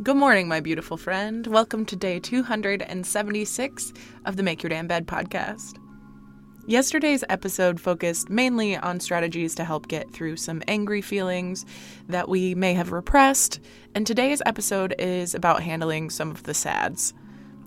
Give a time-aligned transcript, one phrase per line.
[0.00, 1.44] Good morning, my beautiful friend.
[1.48, 3.92] Welcome to day 276
[4.26, 5.76] of the Make Your Damn Bed podcast.
[6.68, 11.66] Yesterday's episode focused mainly on strategies to help get through some angry feelings
[12.08, 13.58] that we may have repressed,
[13.92, 17.12] and today's episode is about handling some of the sads.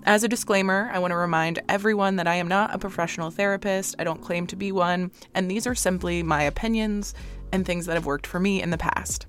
[0.06, 3.96] As a disclaimer, I want to remind everyone that I am not a professional therapist,
[4.00, 7.14] I don't claim to be one, and these are simply my opinions
[7.52, 9.26] and things that have worked for me in the past.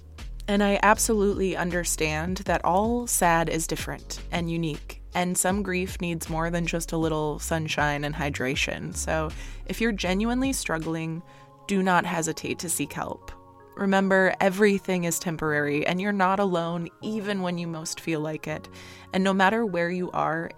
[0.49, 6.29] And I absolutely understand that all sad is different and unique, and some grief needs
[6.29, 8.95] more than just a little sunshine and hydration.
[8.97, 9.31] So
[9.67, 11.23] if you're genuinely struggling,
[11.69, 13.31] do not hesitate to seek help.
[13.77, 18.69] Remember, everything is temporary, and you're not alone even when you most feel like it.
[19.15, 20.51] And no matter where you are,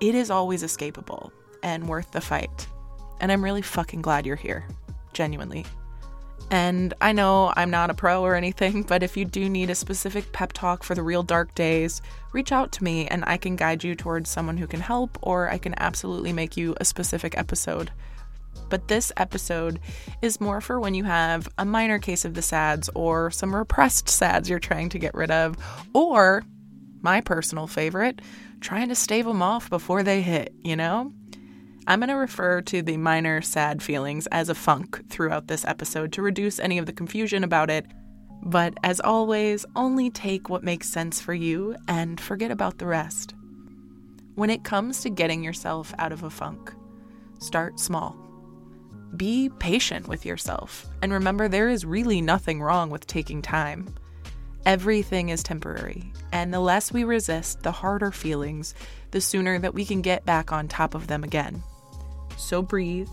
[0.00, 1.30] it is always escapable
[1.62, 2.68] and worth the fight.
[3.20, 4.66] And I'm really fucking glad you're here.
[5.12, 5.66] Genuinely.
[6.50, 9.74] And I know I'm not a pro or anything, but if you do need a
[9.74, 12.00] specific pep talk for the real dark days,
[12.32, 15.50] reach out to me and I can guide you towards someone who can help, or
[15.50, 17.90] I can absolutely make you a specific episode.
[18.68, 19.80] But this episode
[20.20, 24.08] is more for when you have a minor case of the SADS or some repressed
[24.08, 25.56] SADS you're trying to get rid of,
[25.94, 26.42] or
[27.00, 28.20] my personal favorite,
[28.60, 31.12] trying to stave them off before they hit, you know?
[31.88, 36.12] I'm going to refer to the minor sad feelings as a funk throughout this episode
[36.12, 37.86] to reduce any of the confusion about it.
[38.42, 43.34] But as always, only take what makes sense for you and forget about the rest.
[44.34, 46.74] When it comes to getting yourself out of a funk,
[47.38, 48.14] start small.
[49.16, 53.94] Be patient with yourself, and remember there is really nothing wrong with taking time.
[54.66, 58.74] Everything is temporary, and the less we resist the harder feelings,
[59.10, 61.62] the sooner that we can get back on top of them again.
[62.38, 63.10] So breathe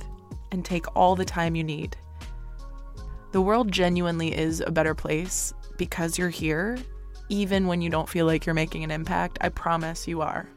[0.52, 1.98] and take all the time you need.
[3.32, 6.78] The world genuinely is a better place because you're here,
[7.28, 9.38] even when you don't feel like you're making an impact.
[9.42, 10.48] I promise you are.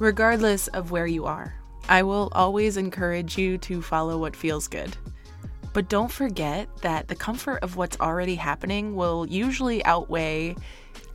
[0.00, 1.54] Regardless of where you are,
[1.88, 4.96] I will always encourage you to follow what feels good.
[5.72, 10.56] But don't forget that the comfort of what's already happening will usually outweigh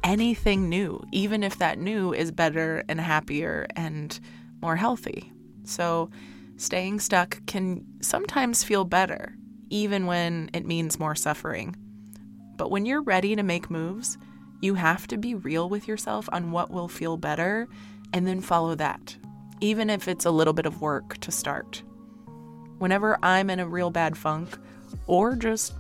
[0.04, 4.18] anything new, even if that new is better and happier and
[4.62, 5.34] more healthy.
[5.64, 6.10] So,
[6.60, 9.36] staying stuck can sometimes feel better,
[9.70, 11.76] even when it means more suffering.
[12.58, 14.18] But when you're ready to make moves,
[14.62, 17.68] You have to be real with yourself on what will feel better
[18.12, 19.16] and then follow that,
[19.62, 21.82] even if it's a little bit of work to start.
[22.78, 24.58] Whenever I'm in a real bad funk,
[25.08, 25.74] or just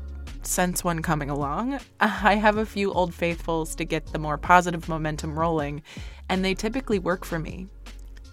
[0.44, 4.88] sense one coming along, I have a few old faithfuls to get the more positive
[4.88, 5.81] momentum rolling,
[6.30, 7.68] and they typically work for me,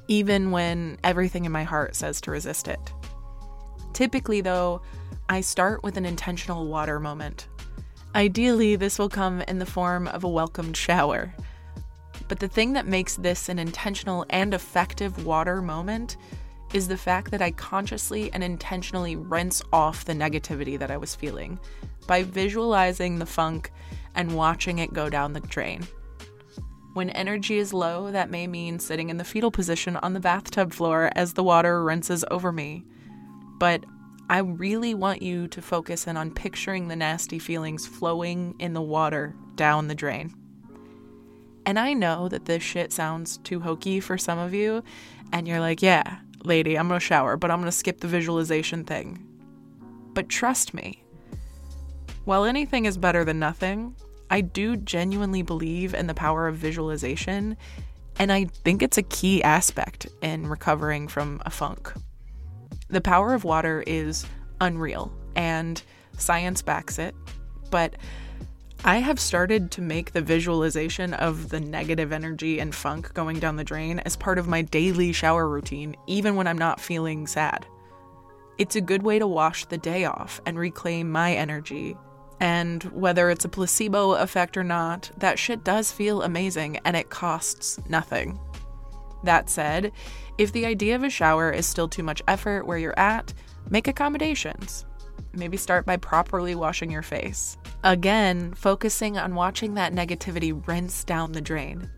[0.09, 2.93] even when everything in my heart says to resist it.
[3.93, 4.83] Typically, though,
[5.29, 7.49] I start with an intentional water moment.
[8.15, 11.35] Ideally, this will come in the form of a welcomed shower.
[12.29, 16.17] But the thing that makes this an intentional and effective water moment
[16.73, 21.15] is the fact that I consciously and intentionally rinse off the negativity that I was
[21.15, 21.59] feeling
[22.07, 23.71] by visualizing the funk
[24.15, 25.87] and watching it go down the drain.
[26.97, 30.73] When energy is low, that may mean sitting in the fetal position on the bathtub
[30.73, 32.87] floor as the water rinses over me.
[33.59, 33.85] But
[34.31, 38.81] I really want you to focus in on picturing the nasty feelings flowing in the
[38.81, 40.35] water down the drain.
[41.67, 44.83] And I know that this shit sounds too hokey for some of you,
[45.33, 49.23] and you're like, yeah, lady, I'm gonna shower, but I'm gonna skip the visualization thing.
[50.15, 51.05] But trust me,
[52.25, 53.95] while anything is better than nothing,
[54.31, 57.57] I do genuinely believe in the power of visualization,
[58.19, 61.93] and I think it's a key aspect in recovering from a funk.
[62.89, 64.27] The power of water is
[64.61, 65.81] unreal, and
[66.19, 67.15] science backs it,
[67.71, 67.97] but
[68.85, 73.57] I have started to make the visualization of the negative energy and funk going down
[73.57, 77.67] the drain as part of my daily shower routine, even when I'm not feeling sad.
[78.59, 81.97] It's a good way to wash the day off and reclaim my energy.
[82.41, 87.11] And whether it's a placebo effect or not, that shit does feel amazing and it
[87.11, 88.39] costs nothing.
[89.25, 89.93] That said,
[90.39, 93.33] if the idea of a shower is still too much effort where you're at,
[93.71, 94.85] make accommodations.
[95.33, 97.57] Maybe start by properly washing your face.
[97.85, 101.91] Again, focusing on watching that negativity rinse down the drain.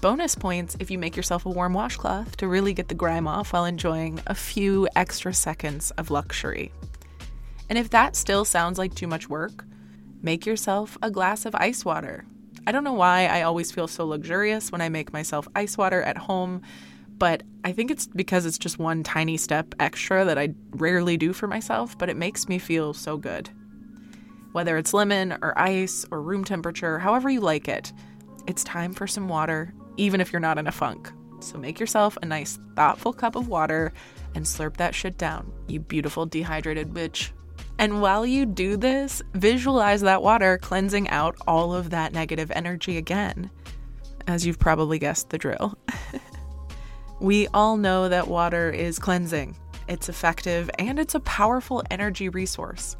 [0.00, 3.52] Bonus points if you make yourself a warm washcloth to really get the grime off
[3.52, 6.70] while enjoying a few extra seconds of luxury.
[7.68, 9.64] And if that still sounds like too much work,
[10.22, 12.24] make yourself a glass of ice water.
[12.66, 16.02] I don't know why I always feel so luxurious when I make myself ice water
[16.02, 16.62] at home,
[17.18, 21.32] but I think it's because it's just one tiny step extra that I rarely do
[21.32, 23.50] for myself, but it makes me feel so good.
[24.52, 27.92] Whether it's lemon or ice or room temperature, however you like it,
[28.46, 31.12] it's time for some water, even if you're not in a funk.
[31.40, 33.92] So make yourself a nice, thoughtful cup of water
[34.34, 37.30] and slurp that shit down, you beautiful dehydrated bitch.
[37.78, 42.96] And while you do this, visualize that water cleansing out all of that negative energy
[42.96, 43.50] again.
[44.26, 45.76] As you've probably guessed the drill.
[47.20, 49.56] we all know that water is cleansing,
[49.88, 52.96] it's effective, and it's a powerful energy resource.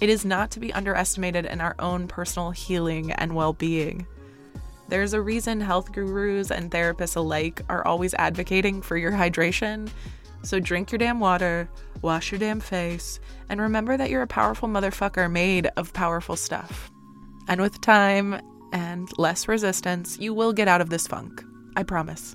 [0.00, 4.06] It is not to be underestimated in our own personal healing and well being.
[4.88, 9.88] There's a reason health gurus and therapists alike are always advocating for your hydration.
[10.42, 11.68] So drink your damn water,
[12.02, 16.90] wash your damn face, and remember that you're a powerful motherfucker made of powerful stuff.
[17.48, 18.40] And with time
[18.72, 21.42] and less resistance, you will get out of this funk.
[21.76, 22.34] I promise.